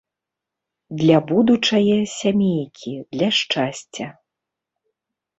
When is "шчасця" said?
3.41-4.07